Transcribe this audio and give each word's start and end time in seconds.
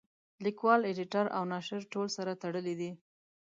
لیکوال 0.45 0.81
اېډیټر 0.87 1.25
او 1.37 1.43
ناشر 1.51 1.81
ټول 1.93 2.07
سره 2.17 2.31
تړلي 2.43 2.73
دي. 2.79 2.91